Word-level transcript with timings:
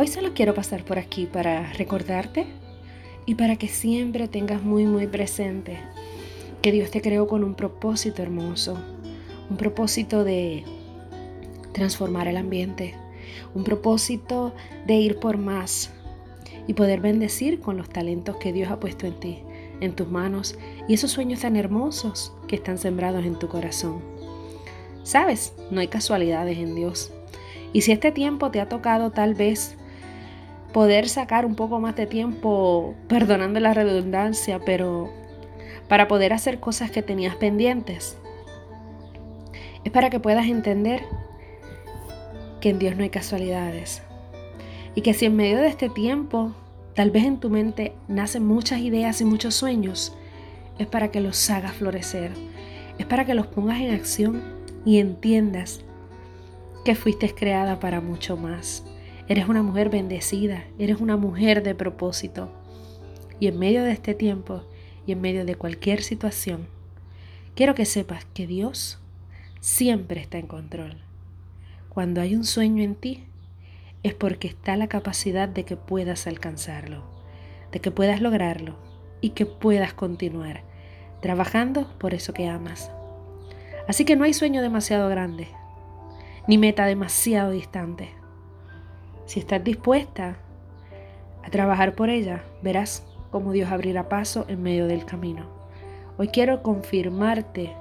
Hoy 0.00 0.06
solo 0.06 0.32
quiero 0.32 0.54
pasar 0.54 0.84
por 0.84 0.96
aquí 0.96 1.26
para 1.26 1.72
recordarte 1.72 2.46
y 3.26 3.34
para 3.34 3.56
que 3.56 3.66
siempre 3.66 4.28
tengas 4.28 4.62
muy 4.62 4.84
muy 4.84 5.08
presente 5.08 5.76
que 6.62 6.70
Dios 6.70 6.92
te 6.92 7.02
creó 7.02 7.26
con 7.26 7.42
un 7.42 7.56
propósito 7.56 8.22
hermoso, 8.22 8.78
un 9.50 9.56
propósito 9.56 10.22
de 10.22 10.62
transformar 11.72 12.28
el 12.28 12.36
ambiente, 12.36 12.94
un 13.56 13.64
propósito 13.64 14.54
de 14.86 14.94
ir 14.94 15.18
por 15.18 15.36
más 15.36 15.90
y 16.68 16.74
poder 16.74 17.00
bendecir 17.00 17.58
con 17.58 17.76
los 17.76 17.88
talentos 17.88 18.36
que 18.36 18.52
Dios 18.52 18.70
ha 18.70 18.78
puesto 18.78 19.04
en 19.04 19.18
ti, 19.18 19.40
en 19.80 19.96
tus 19.96 20.08
manos 20.08 20.56
y 20.86 20.94
esos 20.94 21.10
sueños 21.10 21.40
tan 21.40 21.56
hermosos 21.56 22.32
que 22.46 22.54
están 22.54 22.78
sembrados 22.78 23.24
en 23.24 23.36
tu 23.36 23.48
corazón. 23.48 24.00
Sabes, 25.02 25.54
no 25.72 25.80
hay 25.80 25.88
casualidades 25.88 26.56
en 26.56 26.76
Dios. 26.76 27.10
Y 27.72 27.80
si 27.80 27.90
este 27.90 28.12
tiempo 28.12 28.52
te 28.52 28.60
ha 28.60 28.68
tocado 28.68 29.10
tal 29.10 29.34
vez 29.34 29.76
poder 30.78 31.08
sacar 31.08 31.44
un 31.44 31.56
poco 31.56 31.80
más 31.80 31.96
de 31.96 32.06
tiempo, 32.06 32.94
perdonando 33.08 33.58
la 33.58 33.74
redundancia, 33.74 34.60
pero 34.64 35.12
para 35.88 36.06
poder 36.06 36.32
hacer 36.32 36.60
cosas 36.60 36.92
que 36.92 37.02
tenías 37.02 37.34
pendientes. 37.34 38.16
Es 39.82 39.90
para 39.90 40.08
que 40.08 40.20
puedas 40.20 40.46
entender 40.46 41.02
que 42.60 42.68
en 42.68 42.78
Dios 42.78 42.94
no 42.94 43.02
hay 43.02 43.10
casualidades. 43.10 44.04
Y 44.94 45.00
que 45.00 45.14
si 45.14 45.26
en 45.26 45.34
medio 45.34 45.58
de 45.58 45.66
este 45.66 45.88
tiempo, 45.88 46.52
tal 46.94 47.10
vez 47.10 47.24
en 47.24 47.40
tu 47.40 47.50
mente 47.50 47.96
nacen 48.06 48.46
muchas 48.46 48.78
ideas 48.78 49.20
y 49.20 49.24
muchos 49.24 49.56
sueños, 49.56 50.14
es 50.78 50.86
para 50.86 51.10
que 51.10 51.20
los 51.20 51.50
hagas 51.50 51.72
florecer. 51.72 52.30
Es 52.98 53.06
para 53.06 53.24
que 53.24 53.34
los 53.34 53.48
pongas 53.48 53.80
en 53.80 53.94
acción 53.94 54.44
y 54.84 55.00
entiendas 55.00 55.80
que 56.84 56.94
fuiste 56.94 57.34
creada 57.34 57.80
para 57.80 58.00
mucho 58.00 58.36
más. 58.36 58.84
Eres 59.28 59.46
una 59.46 59.62
mujer 59.62 59.90
bendecida, 59.90 60.64
eres 60.78 61.00
una 61.00 61.18
mujer 61.18 61.62
de 61.62 61.74
propósito. 61.74 62.50
Y 63.38 63.46
en 63.46 63.58
medio 63.58 63.82
de 63.82 63.92
este 63.92 64.14
tiempo 64.14 64.62
y 65.06 65.12
en 65.12 65.20
medio 65.20 65.44
de 65.44 65.54
cualquier 65.54 66.02
situación, 66.02 66.66
quiero 67.54 67.74
que 67.74 67.84
sepas 67.84 68.24
que 68.32 68.46
Dios 68.46 68.98
siempre 69.60 70.20
está 70.20 70.38
en 70.38 70.46
control. 70.46 70.96
Cuando 71.90 72.22
hay 72.22 72.34
un 72.34 72.44
sueño 72.44 72.82
en 72.82 72.94
ti, 72.94 73.24
es 74.02 74.14
porque 74.14 74.48
está 74.48 74.76
la 74.76 74.88
capacidad 74.88 75.48
de 75.48 75.64
que 75.64 75.76
puedas 75.76 76.26
alcanzarlo, 76.26 77.02
de 77.70 77.80
que 77.80 77.90
puedas 77.90 78.22
lograrlo 78.22 78.76
y 79.20 79.30
que 79.30 79.44
puedas 79.44 79.92
continuar 79.92 80.62
trabajando 81.20 81.88
por 81.98 82.14
eso 82.14 82.32
que 82.32 82.48
amas. 82.48 82.90
Así 83.88 84.04
que 84.04 84.16
no 84.16 84.24
hay 84.24 84.32
sueño 84.32 84.62
demasiado 84.62 85.08
grande, 85.08 85.48
ni 86.46 86.58
meta 86.58 86.86
demasiado 86.86 87.50
distante. 87.50 88.17
Si 89.28 89.40
estás 89.40 89.62
dispuesta 89.62 90.38
a 91.44 91.50
trabajar 91.50 91.94
por 91.94 92.08
ella, 92.08 92.44
verás 92.62 93.06
cómo 93.30 93.52
Dios 93.52 93.70
abrirá 93.70 94.08
paso 94.08 94.46
en 94.48 94.62
medio 94.62 94.86
del 94.86 95.04
camino. 95.04 95.44
Hoy 96.16 96.28
quiero 96.28 96.62
confirmarte 96.62 97.76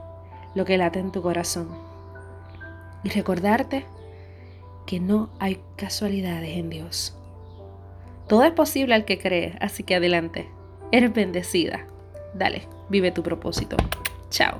lo 0.55 0.65
que 0.65 0.77
late 0.77 0.99
en 0.99 1.13
tu 1.13 1.21
corazón 1.21 1.69
y 3.01 3.09
recordarte 3.09 3.85
que 4.85 4.99
no 4.99 5.29
hay 5.39 5.61
casualidades 5.77 6.57
en 6.57 6.69
Dios. 6.69 7.17
Todo 8.27 8.43
es 8.43 8.51
posible 8.51 8.93
al 8.93 9.05
que 9.05 9.17
cree, 9.17 9.57
así 9.61 9.83
que 9.83 9.95
adelante. 9.95 10.49
Eres 10.91 11.13
bendecida. 11.13 11.87
Dale, 12.33 12.67
vive 12.89 13.11
tu 13.11 13.23
propósito. 13.23 13.77
Chao. 14.29 14.59